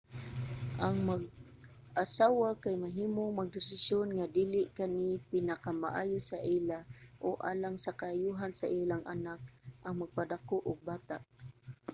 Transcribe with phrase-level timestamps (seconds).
[0.85, 6.79] ang mag-asawa kay mahimong magdesisyon nga dili kani pinakamaayo sa ila
[7.25, 9.41] o alang sa kaayohan sa ilang anak
[9.85, 11.17] ang magpadako og bata